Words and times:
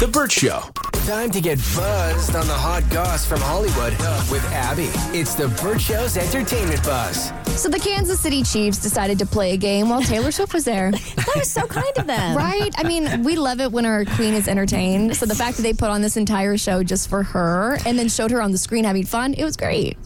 The 0.00 0.08
Burt 0.08 0.32
Show. 0.32 0.62
Time 1.06 1.30
to 1.30 1.42
get 1.42 1.58
buzzed 1.76 2.34
on 2.34 2.46
the 2.46 2.54
hot 2.54 2.88
goss 2.88 3.26
from 3.26 3.38
Hollywood 3.40 3.92
with 4.30 4.42
Abby. 4.50 4.88
It's 5.14 5.34
the 5.34 5.48
Burt 5.62 5.78
Show's 5.78 6.16
entertainment 6.16 6.82
buzz. 6.82 7.30
So 7.60 7.68
the 7.68 7.78
Kansas 7.78 8.18
City 8.18 8.42
Chiefs 8.42 8.78
decided 8.78 9.18
to 9.18 9.26
play 9.26 9.52
a 9.52 9.58
game 9.58 9.90
while 9.90 10.00
Taylor 10.00 10.30
Swift 10.30 10.54
was 10.54 10.64
there. 10.64 10.90
That 10.90 11.32
was 11.36 11.50
so 11.50 11.66
kind 11.66 11.92
of 11.98 12.06
them. 12.06 12.34
Right? 12.34 12.70
I 12.78 12.84
mean, 12.84 13.24
we 13.24 13.36
love 13.36 13.60
it 13.60 13.72
when 13.72 13.84
our 13.84 14.06
queen 14.06 14.32
is 14.32 14.48
entertained. 14.48 15.16
So 15.16 15.26
the 15.26 15.34
fact 15.34 15.58
that 15.58 15.64
they 15.64 15.74
put 15.74 15.90
on 15.90 16.00
this 16.00 16.16
entire 16.16 16.56
show 16.56 16.82
just 16.82 17.10
for 17.10 17.22
her 17.22 17.76
and 17.84 17.98
then 17.98 18.08
showed 18.08 18.30
her 18.30 18.40
on 18.40 18.52
the 18.52 18.58
screen 18.58 18.84
having 18.84 19.04
fun, 19.04 19.34
it 19.34 19.44
was 19.44 19.58
great. 19.58 19.98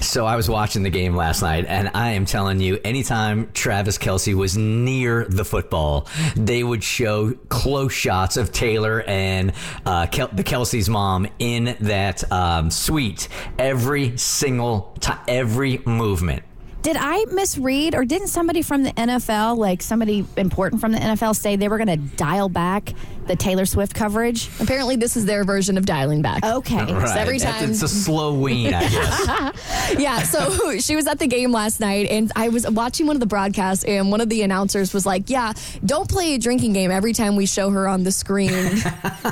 So 0.00 0.26
I 0.26 0.36
was 0.36 0.48
watching 0.48 0.82
the 0.82 0.90
game 0.90 1.14
last 1.14 1.42
night, 1.42 1.66
and 1.66 1.90
I 1.94 2.10
am 2.12 2.24
telling 2.24 2.60
you, 2.60 2.78
anytime 2.84 3.50
Travis 3.52 3.98
Kelce 3.98 4.34
was 4.34 4.56
near 4.56 5.24
the 5.24 5.44
football, 5.44 6.08
they 6.36 6.64
would 6.64 6.82
show 6.82 7.34
close 7.48 7.92
shots 7.92 8.36
of 8.36 8.52
Taylor 8.52 9.02
and 9.02 9.52
uh, 9.84 10.06
Kel- 10.06 10.28
the 10.28 10.44
Kelce's 10.44 10.88
mom 10.88 11.26
in 11.38 11.76
that 11.80 12.30
um, 12.32 12.70
suite 12.70 13.28
every 13.58 14.16
single 14.16 14.96
time, 15.00 15.20
every 15.28 15.78
movement. 15.84 16.42
Did 16.88 16.96
I 16.98 17.26
misread, 17.32 17.94
or 17.94 18.06
didn't 18.06 18.28
somebody 18.28 18.62
from 18.62 18.82
the 18.82 18.92
NFL, 18.92 19.58
like 19.58 19.82
somebody 19.82 20.24
important 20.38 20.80
from 20.80 20.92
the 20.92 20.98
NFL, 20.98 21.36
say 21.36 21.54
they 21.54 21.68
were 21.68 21.76
going 21.76 21.88
to 21.88 21.98
dial 22.16 22.48
back 22.48 22.94
the 23.26 23.36
Taylor 23.36 23.66
Swift 23.66 23.94
coverage? 23.94 24.48
Apparently, 24.58 24.96
this 24.96 25.14
is 25.14 25.26
their 25.26 25.44
version 25.44 25.76
of 25.76 25.84
dialing 25.84 26.22
back. 26.22 26.42
Okay. 26.42 26.78
Right. 26.98 27.08
So 27.10 27.14
every 27.16 27.38
time- 27.40 27.68
It's 27.70 27.82
a 27.82 27.88
slow 27.88 28.32
wean, 28.40 28.72
I 28.72 28.88
guess. 28.88 29.94
yeah, 29.98 30.22
so 30.22 30.78
she 30.78 30.96
was 30.96 31.06
at 31.06 31.18
the 31.18 31.26
game 31.26 31.52
last 31.52 31.78
night, 31.78 32.06
and 32.10 32.32
I 32.34 32.48
was 32.48 32.66
watching 32.70 33.06
one 33.06 33.14
of 33.16 33.20
the 33.20 33.26
broadcasts, 33.26 33.84
and 33.84 34.10
one 34.10 34.22
of 34.22 34.30
the 34.30 34.40
announcers 34.40 34.94
was 34.94 35.04
like, 35.04 35.28
"Yeah, 35.28 35.52
don't 35.84 36.08
play 36.08 36.34
a 36.34 36.38
drinking 36.38 36.72
game 36.72 36.90
every 36.90 37.12
time 37.12 37.36
we 37.36 37.44
show 37.44 37.68
her 37.68 37.86
on 37.86 38.02
the 38.04 38.12
screen. 38.12 38.50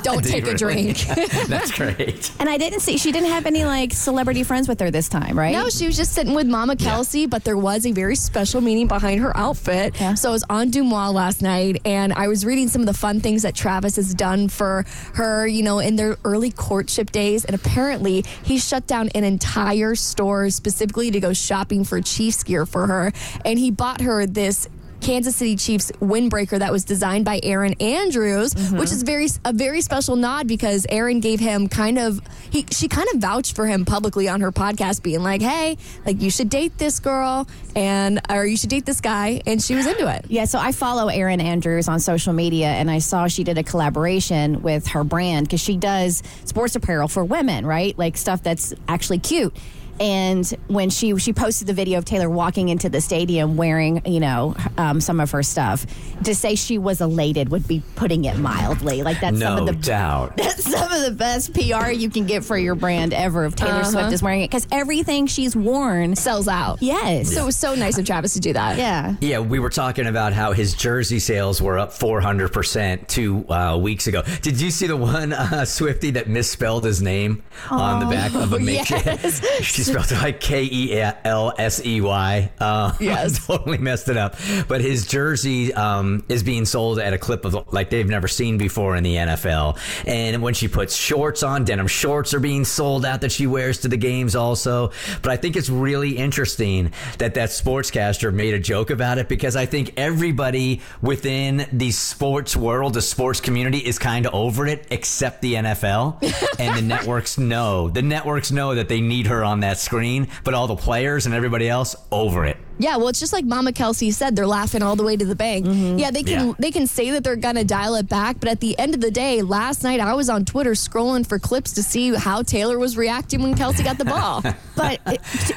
don't 0.03 0.23
take 0.23 0.45
you 0.45 0.51
a 0.51 0.55
drink." 0.55 0.99
That's 1.47 1.71
great. 1.71 2.31
And 2.39 2.47
I 2.47 2.57
didn't 2.59 2.81
see, 2.81 2.97
she 2.99 3.11
didn't 3.11 3.29
have 3.29 3.47
any 3.47 3.65
like 3.65 3.93
celebrity 3.93 4.43
friends 4.43 4.67
with 4.67 4.79
her 4.79 4.91
this 4.91 5.09
time, 5.09 5.35
right? 5.37 5.53
No, 5.53 5.69
she 5.69 5.87
was 5.87 5.97
just 5.97 6.13
sitting 6.13 6.35
with 6.35 6.45
Mama 6.47 6.75
Kelce, 6.75 7.27
but 7.27 7.43
there 7.47 7.57
was 7.57 7.85
a 7.85 7.93
very 7.93 8.15
special 8.15 8.59
meaning 8.59 8.87
behind 8.87 9.21
her 9.21 9.35
outfit. 9.37 9.95
Yeah. 10.01 10.15
So 10.15 10.29
I 10.29 10.31
was 10.33 10.43
on 10.49 10.69
DeuxMoi 10.69 11.13
last 11.13 11.41
night, 11.41 11.81
and 11.85 12.11
I 12.11 12.27
was 12.27 12.43
reading 12.43 12.67
some 12.67 12.81
of 12.81 12.87
the 12.87 12.93
fun 12.93 13.21
things 13.21 13.43
that 13.43 13.55
Travis 13.55 13.95
has 13.95 14.13
done 14.13 14.49
for 14.49 14.85
her, 15.13 15.47
you 15.47 15.63
know, 15.63 15.79
in 15.79 15.95
their 15.95 16.17
early 16.25 16.51
courtship 16.51 17.11
days. 17.11 17.45
And 17.45 17.55
apparently, 17.55 18.25
he 18.43 18.59
shut 18.59 18.85
down 18.85 19.07
an 19.15 19.23
entire 19.23 19.95
store 19.95 20.49
specifically 20.49 21.09
to 21.09 21.21
go 21.21 21.31
shopping 21.31 21.85
for 21.85 22.01
Chiefs 22.01 22.43
gear 22.43 22.65
for 22.65 22.85
her. 22.85 23.13
And 23.45 23.57
he 23.57 23.71
bought 23.71 24.01
her 24.01 24.25
this. 24.25 24.67
Kansas 25.01 25.35
City 25.35 25.55
Chiefs 25.55 25.91
windbreaker 26.01 26.59
that 26.59 26.71
was 26.71 26.83
designed 26.83 27.25
by 27.25 27.39
Erin 27.43 27.75
Andrews, 27.79 28.53
mm-hmm. 28.53 28.77
which 28.77 28.91
is 28.91 29.03
very 29.03 29.27
a 29.45 29.53
very 29.53 29.81
special 29.81 30.15
nod 30.15 30.47
because 30.47 30.85
Aaron 30.89 31.19
gave 31.19 31.39
him 31.39 31.67
kind 31.67 31.97
of 31.97 32.21
he 32.51 32.65
she 32.71 32.87
kind 32.87 33.07
of 33.13 33.19
vouched 33.19 33.55
for 33.55 33.65
him 33.65 33.85
publicly 33.85 34.27
on 34.27 34.41
her 34.41 34.51
podcast, 34.51 35.03
being 35.03 35.23
like, 35.23 35.41
"Hey, 35.41 35.77
like 36.05 36.21
you 36.21 36.29
should 36.29 36.49
date 36.49 36.77
this 36.77 36.99
girl 36.99 37.47
and 37.75 38.21
or 38.29 38.45
you 38.45 38.57
should 38.57 38.69
date 38.69 38.85
this 38.85 39.01
guy," 39.01 39.41
and 39.45 39.61
she 39.61 39.75
was 39.75 39.87
into 39.87 40.07
it. 40.13 40.25
Yeah, 40.29 40.45
so 40.45 40.59
I 40.59 40.71
follow 40.71 41.07
Erin 41.07 41.41
Andrews 41.41 41.87
on 41.87 41.99
social 41.99 42.33
media, 42.33 42.67
and 42.67 42.89
I 42.89 42.99
saw 42.99 43.27
she 43.27 43.43
did 43.43 43.57
a 43.57 43.63
collaboration 43.63 44.61
with 44.61 44.87
her 44.87 45.03
brand 45.03 45.47
because 45.47 45.61
she 45.61 45.77
does 45.77 46.23
sports 46.45 46.75
apparel 46.75 47.07
for 47.07 47.23
women, 47.23 47.65
right? 47.65 47.97
Like 47.97 48.17
stuff 48.17 48.43
that's 48.43 48.73
actually 48.87 49.19
cute. 49.19 49.55
And 49.99 50.47
when 50.67 50.89
she 50.89 51.17
she 51.17 51.33
posted 51.33 51.67
the 51.67 51.73
video 51.73 51.97
of 51.97 52.05
Taylor 52.05 52.29
walking 52.29 52.69
into 52.69 52.89
the 52.89 53.01
stadium 53.01 53.57
wearing, 53.57 54.01
you 54.05 54.19
know, 54.19 54.55
um, 54.77 55.01
some 55.01 55.19
of 55.19 55.31
her 55.31 55.43
stuff, 55.43 55.85
to 56.23 56.35
say 56.35 56.55
she 56.55 56.77
was 56.77 57.01
elated 57.01 57.49
would 57.49 57.67
be 57.67 57.81
putting 57.95 58.25
it 58.25 58.37
mildly. 58.37 59.03
Like 59.03 59.19
that's 59.19 59.39
some 59.39 59.57
No 59.57 59.61
of 59.61 59.65
the 59.67 59.73
doubt. 59.73 60.33
that's 60.37 60.69
some 60.69 60.91
of 60.91 61.01
the 61.03 61.11
best 61.11 61.53
PR 61.53 61.89
you 61.89 62.09
can 62.09 62.25
get 62.25 62.43
for 62.43 62.57
your 62.57 62.75
brand 62.75 63.13
ever. 63.13 63.45
If 63.45 63.55
Taylor 63.55 63.83
Swift 63.83 64.11
is 64.13 64.21
wearing 64.21 64.41
it, 64.41 64.49
because 64.49 64.67
everything 64.71 65.27
she's 65.27 65.55
worn 65.55 66.15
Sells 66.15 66.47
out. 66.47 66.81
Yes. 66.81 67.33
So 67.33 67.43
it 67.43 67.45
was 67.45 67.57
so 67.57 67.75
nice 67.75 67.97
of 67.97 68.05
Travis 68.05 68.33
to 68.33 68.39
do 68.39 68.53
that. 68.53 68.77
yeah. 68.77 69.15
Yeah, 69.21 69.39
we 69.39 69.59
were 69.59 69.69
talking 69.69 70.07
about 70.07 70.33
how 70.33 70.51
his 70.51 70.73
jersey 70.73 71.19
sales 71.19 71.61
were 71.61 71.77
up 71.77 71.91
400% 71.91 73.07
two 73.07 73.47
uh, 73.49 73.77
weeks 73.77 74.07
ago. 74.07 74.23
Did 74.41 74.59
you 74.61 74.71
see 74.71 74.87
the 74.87 74.97
one 74.97 75.33
uh, 75.33 75.65
Swifty 75.65 76.11
that 76.11 76.27
misspelled 76.27 76.83
his 76.85 77.01
name 77.01 77.43
on 77.69 77.99
the 77.99 78.05
back 78.07 78.33
of 78.33 78.53
a 78.53 78.59
makeshift? 78.59 79.43
she 79.63 79.83
spelled 79.87 80.11
it 80.11 80.21
like 80.21 80.39
K 80.39 80.63
E 80.63 81.01
L 81.23 81.53
S 81.57 81.83
E 81.85 82.01
Y. 82.01 82.51
Uh, 82.59 82.93
Yes. 82.99 83.45
totally 83.45 83.77
messed 83.77 84.09
it 84.09 84.17
up. 84.17 84.35
But 84.67 84.81
his 84.81 85.05
jersey 85.07 85.73
um, 85.73 86.23
is 86.29 86.43
being 86.43 86.65
sold 86.65 86.99
at 86.99 87.13
a 87.13 87.17
clip 87.17 87.45
of 87.45 87.71
like 87.73 87.89
they've 87.89 88.07
never 88.07 88.27
seen 88.27 88.57
before 88.57 88.95
in 88.95 89.03
the 89.03 89.15
NFL. 89.15 89.77
And 90.07 90.41
when 90.41 90.53
she 90.53 90.67
puts 90.67 90.95
shorts 90.95 91.43
on, 91.43 91.63
denim 91.65 91.87
shorts 91.87 92.33
are 92.33 92.39
being 92.39 92.65
sold 92.65 93.05
out 93.05 93.21
that 93.21 93.31
she 93.31 93.47
wears 93.47 93.79
to 93.79 93.87
the 93.87 93.97
games 93.97 94.35
also. 94.35 94.91
But 95.21 95.31
I 95.31 95.37
think 95.37 95.55
it's 95.55 95.69
really 95.69 96.17
interesting 96.17 96.91
that 97.17 97.33
that 97.35 97.49
sportscaster 97.49 98.33
made 98.33 98.53
a 98.53 98.59
joke 98.59 98.89
about 98.89 99.17
it 99.17 99.27
because 99.29 99.55
I 99.55 99.65
think 99.65 99.93
everybody 99.97 100.81
within 101.01 101.65
the 101.71 101.91
sports 101.91 102.55
world, 102.55 102.93
the 102.93 103.01
sports 103.01 103.39
community 103.41 103.79
is 103.79 103.97
kind 103.99 104.25
of 104.25 104.33
over 104.33 104.67
it 104.67 104.87
except 104.91 105.41
the 105.41 105.53
NFL. 105.55 106.21
and 106.59 106.75
the 106.77 106.81
networks 106.95 107.37
know. 107.37 107.89
The 107.89 108.01
networks 108.01 108.51
know 108.51 108.75
that 108.75 108.89
they 108.89 109.01
need 109.01 109.27
her 109.27 109.43
on 109.43 109.61
that 109.61 109.76
screen, 109.77 110.27
but 110.43 110.53
all 110.53 110.67
the 110.67 110.75
players 110.75 111.25
and 111.25 111.35
everybody 111.35 111.69
else 111.69 111.95
over 112.11 112.45
it. 112.45 112.57
Yeah, 112.79 112.97
well, 112.97 113.07
it's 113.07 113.19
just 113.19 113.33
like 113.33 113.43
Mama 113.43 113.71
Kelce 113.71 114.13
said, 114.13 114.35
they're 114.35 114.45
laughing 114.45 114.83
all 114.83 114.95
the 114.95 115.03
way 115.03 115.17
to 115.17 115.25
the 115.25 115.35
bank. 115.35 115.65
Mm-hmm. 115.65 115.97
Yeah, 115.97 116.11
they 116.11 116.21
can 116.21 116.47
Yeah. 116.49 116.53
they 116.59 116.69
can 116.69 116.85
say 116.85 117.09
that 117.11 117.23
they're 117.23 117.35
gonna 117.35 117.63
dial 117.63 117.95
it 117.95 118.07
back, 118.07 118.39
but 118.39 118.49
at 118.49 118.59
the 118.59 118.77
end 118.77 118.93
of 118.93 119.01
the 119.01 119.09
day, 119.09 119.41
last 119.41 119.83
night 119.83 119.99
I 119.99 120.13
was 120.13 120.29
on 120.29 120.45
Twitter 120.45 120.71
scrolling 120.73 121.25
for 121.27 121.39
clips 121.39 121.73
to 121.73 121.83
see 121.83 122.13
how 122.13 122.43
Taylor 122.43 122.77
was 122.77 122.95
reacting 122.95 123.41
when 123.41 123.55
Kelce 123.55 123.83
got 123.83 123.97
the 123.97 124.05
ball. 124.05 124.43
But 124.75 124.99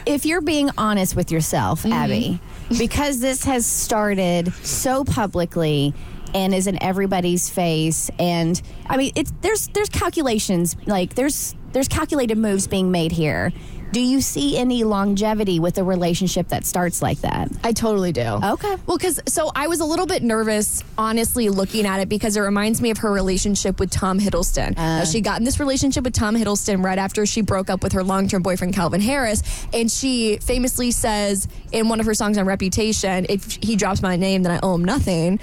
if 0.06 0.24
you're 0.24 0.40
being 0.40 0.70
honest 0.78 1.14
with 1.14 1.30
yourself, 1.30 1.82
mm-hmm. 1.82 1.92
Abby, 1.92 2.40
because 2.78 3.20
this 3.20 3.44
has 3.44 3.66
started 3.66 4.50
so 4.64 5.04
publicly 5.04 5.92
and 6.32 6.54
is 6.54 6.66
in 6.66 6.82
everybody's 6.82 7.50
face, 7.50 8.08
and 8.18 8.60
I 8.86 8.96
mean, 8.96 9.12
it's 9.14 9.30
there's 9.42 9.68
there's 9.68 9.90
calculations 9.90 10.74
like 10.86 11.16
there's 11.16 11.54
there's 11.72 11.88
calculated 11.88 12.38
moves 12.38 12.66
being 12.66 12.90
made 12.90 13.12
here. 13.12 13.52
Do 13.92 14.00
you 14.00 14.20
see 14.20 14.56
any 14.56 14.84
longevity 14.84 15.58
with 15.58 15.78
a 15.78 15.84
relationship 15.84 16.48
that 16.48 16.64
starts 16.64 17.02
like 17.02 17.20
that? 17.22 17.50
I 17.64 17.72
totally 17.72 18.12
do. 18.12 18.22
Okay. 18.22 18.76
Well, 18.86 18.96
because 18.96 19.20
so 19.26 19.50
I 19.54 19.66
was 19.66 19.80
a 19.80 19.84
little 19.84 20.06
bit 20.06 20.22
nervous, 20.22 20.84
honestly, 20.96 21.48
looking 21.48 21.86
at 21.86 22.00
it 22.00 22.08
because 22.08 22.36
it 22.36 22.40
reminds 22.40 22.80
me 22.80 22.90
of 22.90 22.98
her 22.98 23.10
relationship 23.10 23.80
with 23.80 23.90
Tom 23.90 24.20
Hiddleston. 24.20 24.76
now, 24.76 25.02
uh. 25.02 25.04
she 25.04 25.20
got 25.20 25.38
in 25.38 25.44
this 25.44 25.58
relationship 25.58 26.04
with 26.04 26.14
Tom 26.14 26.36
Hiddleston 26.36 26.84
right 26.84 26.98
after 26.98 27.26
she 27.26 27.40
broke 27.40 27.68
up 27.68 27.82
with 27.82 27.92
her 27.92 28.04
long 28.04 28.28
term 28.28 28.42
boyfriend, 28.42 28.74
Calvin 28.74 29.00
Harris. 29.00 29.42
And 29.72 29.90
she 29.90 30.38
famously 30.38 30.90
says 30.92 31.48
in 31.72 31.88
one 31.88 32.00
of 32.00 32.06
her 32.06 32.14
songs 32.14 32.38
on 32.38 32.46
Reputation, 32.46 33.26
if 33.28 33.58
he 33.62 33.76
drops 33.76 34.02
my 34.02 34.16
name, 34.16 34.44
then 34.44 34.52
I 34.52 34.60
owe 34.62 34.74
him 34.74 34.84
nothing. 34.84 35.40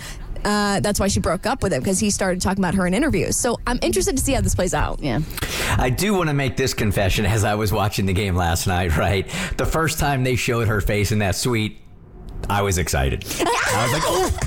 Uh, 0.48 0.80
that's 0.80 0.98
why 0.98 1.10
she 1.10 1.20
broke 1.20 1.46
up 1.46 1.62
with 1.62 1.74
him 1.74 1.82
because 1.82 2.00
he 2.00 2.10
started 2.10 2.42
talking 2.42 2.64
about 2.64 2.74
her 2.74 2.88
in 2.88 2.94
interviews. 2.94 3.36
So 3.36 3.60
I'm 3.68 3.80
interested 3.82 4.16
to 4.16 4.24
see 4.24 4.32
how 4.32 4.40
this 4.40 4.56
plays 4.56 4.74
out. 4.74 5.02
Yeah. 5.02 5.20
I 5.78 5.90
do 5.90 6.14
want 6.14 6.30
to 6.30 6.34
make 6.34 6.56
this 6.56 6.74
confession 6.74 7.26
as 7.26 7.44
I 7.44 7.56
was 7.56 7.74
watching 7.74 8.06
the 8.06 8.14
game 8.14 8.34
last 8.34 8.66
night, 8.66 8.96
right? 8.96 9.28
The 9.58 9.66
first 9.66 10.00
time 10.00 10.24
they 10.24 10.38
showed 10.38 10.70
her 10.70 10.80
face 10.80 11.12
in 11.12 11.20
that 11.20 11.36
suite, 11.36 11.80
I 12.50 12.62
was 12.62 12.78
excited. 12.78 13.26
I 13.26 13.84
was 13.84 13.92
like, 13.92 14.04
oh, 14.06 14.38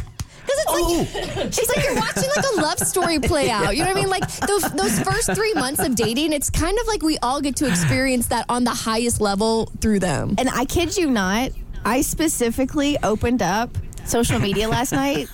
Because 0.41 0.59
it's 0.59 0.67
oh, 0.69 1.51
She's 1.51 1.69
like 1.69 1.85
you're 1.85 1.97
watching 1.97 2.31
like 2.35 2.47
a 2.47 2.61
love 2.63 2.79
story 2.79 3.19
play 3.19 3.51
out. 3.51 3.77
You 3.77 3.83
know 3.83 3.91
what 3.91 3.99
I 3.99 4.01
mean? 4.01 4.09
Like 4.09 4.27
those 4.47 4.63
those 4.73 4.99
first 5.01 5.35
three 5.35 5.53
months 5.53 5.81
of 5.81 5.97
dating, 5.97 6.33
it's 6.33 6.49
kind 6.49 6.79
of 6.81 6.87
like 6.87 7.03
we 7.03 7.19
all 7.19 7.43
get 7.43 7.57
to 7.57 7.67
experience 7.67 8.29
that 8.29 8.47
on 8.49 8.65
the 8.65 8.71
highest 8.71 9.21
level 9.21 9.71
through 9.83 9.99
them. 9.99 10.35
And 10.39 10.49
I 10.49 10.65
kid 10.65 10.97
you 10.97 11.11
not, 11.11 11.51
I 11.85 12.01
specifically 12.01 12.97
opened 13.03 13.43
up 13.43 13.77
social 14.07 14.39
media 14.41 14.67
last 14.67 14.93
night 14.93 15.29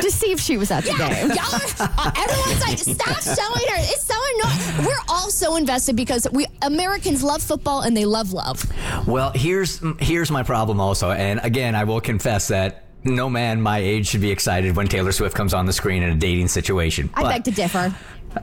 to 0.00 0.10
see 0.10 0.32
if 0.32 0.40
she 0.40 0.56
was 0.56 0.70
at 0.70 0.84
the 0.84 0.90
game. 0.90 1.28
Y'all 1.30 1.54
are, 1.54 1.90
uh, 1.98 2.12
everyone's 2.16 2.60
like, 2.60 2.78
stop 2.78 3.20
showing 3.22 3.68
her. 3.68 3.76
It's 3.78 4.04
so 4.04 4.14
annoying. 4.34 4.86
We're 4.86 5.02
all 5.08 5.30
so 5.30 5.56
invested 5.56 5.96
because 5.96 6.26
we 6.32 6.46
Americans 6.62 7.22
love 7.22 7.42
football 7.42 7.82
and 7.82 7.96
they 7.96 8.04
love 8.04 8.32
love. 8.32 8.64
Well, 9.06 9.32
here's 9.34 9.80
here's 9.98 10.30
my 10.30 10.42
problem 10.42 10.80
also, 10.80 11.10
and 11.10 11.40
again, 11.42 11.74
I 11.74 11.84
will 11.84 12.00
confess 12.00 12.48
that 12.48 12.84
no 13.04 13.28
man 13.28 13.60
my 13.60 13.78
age 13.78 14.06
should 14.08 14.20
be 14.20 14.30
excited 14.30 14.76
when 14.76 14.86
Taylor 14.86 15.12
Swift 15.12 15.34
comes 15.34 15.54
on 15.54 15.66
the 15.66 15.72
screen 15.72 16.02
in 16.02 16.10
a 16.10 16.14
dating 16.14 16.48
situation. 16.48 17.10
I 17.14 17.22
But 17.22 17.28
beg 17.30 17.44
to 17.44 17.50
differ. 17.50 17.94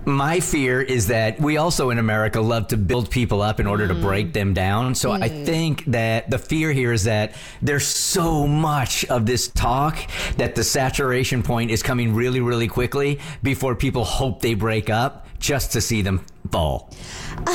My 0.06 0.40
fear 0.40 0.82
is 0.82 1.08
that 1.08 1.40
we 1.40 1.58
also 1.58 1.90
in 1.90 1.98
America 1.98 2.42
love 2.42 2.68
to 2.68 2.78
build 2.78 3.10
people 3.10 3.42
up 3.42 3.60
in 3.60 3.68
order 3.68 3.88
to 3.88 3.94
break 3.94 4.28
mm. 4.28 4.34
them 4.34 4.54
down. 4.54 4.96
So 4.96 5.12
I 5.12 5.30
mm. 5.30 5.46
think 5.46 5.86
that 5.86 6.30
the 6.30 6.38
fear 6.38 6.72
here 6.72 6.94
is 6.94 7.04
that 7.06 7.34
there's 7.62 7.88
so 7.88 8.48
much 8.48 9.06
of 9.06 9.26
this 9.26 9.48
talk 9.48 9.98
that 10.38 10.56
the 10.56 10.64
saturation 10.64 11.44
point 11.44 11.72
is 11.72 11.84
coming 11.84 12.14
really, 12.14 12.42
really 12.42 12.68
quickly 12.68 13.20
before 13.44 13.76
people 13.76 14.04
hope 14.04 14.42
they 14.42 14.54
break 14.54 14.90
up 14.90 15.28
just 15.40 15.72
to 15.74 15.82
see 15.82 16.02
them 16.02 16.26
fall. 16.52 16.92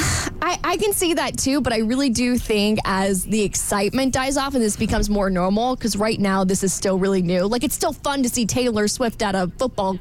I, 0.43 0.59
I 0.65 0.77
can 0.77 0.93
see 0.93 1.15
that 1.15 1.37
too, 1.37 1.61
but 1.61 1.73
I 1.73 1.79
really 1.79 2.11
do 2.11 2.37
think 2.39 2.79
as 2.85 3.25
the 3.25 3.43
excitement 3.43 4.13
dies 4.13 4.37
off 4.37 4.55
and 4.55 4.63
this 4.63 4.77
becomes 4.77 5.09
more 5.09 5.31
normal, 5.31 5.77
because 5.77 5.97
right 5.97 6.19
now 6.19 6.45
this 6.45 6.63
is 6.63 6.73
still 6.73 6.99
really 6.99 7.23
new. 7.23 7.47
Like 7.47 7.65
it's 7.65 7.75
still 7.75 7.93
fun 7.93 8.23
to 8.23 8.29
see 8.29 8.47
Taylor 8.47 8.89
Swift 8.89 9.23
at 9.23 9.35
a 9.35 9.49
football 9.59 9.99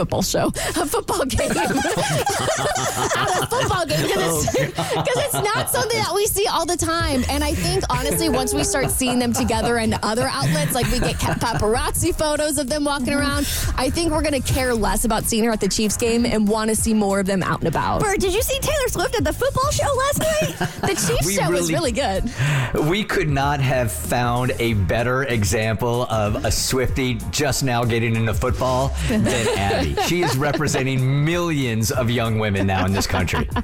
football 0.00 0.22
show, 0.22 0.46
a 0.46 0.86
football 0.86 1.24
game, 1.26 1.50
at 1.50 1.70
a 1.70 3.46
football 3.46 3.84
game, 3.84 4.00
because 4.02 4.54
it's, 4.54 4.78
oh, 4.78 4.84
'cause 4.94 5.24
it's 5.24 5.34
not 5.34 5.68
something 5.68 5.98
that 6.00 6.12
we 6.14 6.24
see 6.26 6.46
all 6.46 6.64
the 6.64 6.76
time. 6.76 7.22
And 7.28 7.44
I 7.44 7.52
think 7.52 7.84
honestly, 7.90 8.30
once 8.30 8.54
we 8.54 8.64
start 8.64 8.90
seeing 8.90 9.18
them 9.18 9.34
together 9.34 9.76
in 9.76 9.94
other 10.02 10.26
outlets, 10.32 10.74
like 10.74 10.90
we 10.90 11.00
get 11.00 11.16
paparazzi 11.16 12.14
photos 12.16 12.56
of 12.56 12.70
them 12.70 12.84
walking 12.84 13.12
around, 13.12 13.46
I 13.76 13.90
think 13.90 14.10
we're 14.12 14.22
gonna 14.22 14.40
care 14.40 14.74
less 14.74 15.04
about 15.04 15.24
seeing 15.24 15.44
her 15.44 15.50
at 15.50 15.60
the 15.60 15.68
Chiefs 15.68 15.98
game 15.98 16.24
and 16.24 16.48
want 16.48 16.70
to 16.70 16.76
see 16.76 16.94
more 16.94 17.20
of 17.20 17.26
them 17.26 17.42
out 17.42 17.58
and 17.58 17.68
about. 17.68 18.00
Burt, 18.00 18.20
did 18.20 18.32
you 18.32 18.40
see 18.42 18.58
Taylor 18.60 18.88
Swift 18.88 19.14
at 19.16 19.24
the 19.24 19.34
football 19.34 19.70
show 19.70 19.92
last 19.94 20.18
night? 20.20 20.70
The 20.80 20.88
Chiefs 21.08 21.26
We 21.26 21.34
show 21.34 21.50
was 21.50 21.70
really- 21.70 21.92
really 21.92 21.92
good. 21.92 22.88
We 22.88 23.04
could 23.04 23.28
not 23.28 23.60
have 23.60 23.92
found 23.92 24.52
a 24.58 24.72
better 24.74 25.24
example 25.24 26.04
of 26.04 26.42
a 26.46 26.50
Swifty 26.50 27.18
just 27.30 27.62
now 27.64 27.84
getting 27.84 28.16
into 28.16 28.32
football 28.32 28.94
than 29.08 29.26
Abby. 29.58 29.89
She 30.10 30.22
is 30.22 30.36
representing 30.36 31.24
millions 31.24 31.90
of 31.92 32.10
young 32.10 32.38
women 32.38 32.66
now 32.66 32.84
in 32.84 32.92
this 32.92 33.06
country. 33.06 33.44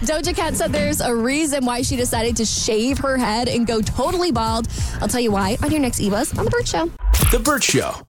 Doja 0.00 0.34
Cat 0.34 0.56
said 0.56 0.72
there's 0.72 1.00
a 1.00 1.14
reason 1.14 1.64
why 1.64 1.82
she 1.82 1.96
decided 1.96 2.36
to 2.36 2.44
shave 2.44 2.98
her 2.98 3.18
head 3.18 3.48
and 3.48 3.66
go 3.66 3.80
totally 3.82 4.32
bald. 4.32 4.68
I'll 5.00 5.08
tell 5.08 5.20
you 5.20 5.32
why 5.32 5.58
on 5.62 5.70
your 5.70 5.80
next 5.80 6.00
Ebus 6.00 6.36
on 6.38 6.44
The 6.44 6.50
Burt 6.50 6.66
Show. 6.66 6.90
The 7.30 7.38
Burt 7.38 7.62
Show. 7.62 8.06